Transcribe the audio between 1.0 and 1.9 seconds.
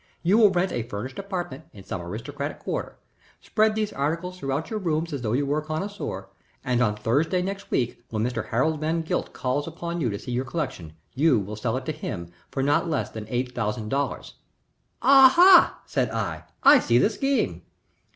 apartment in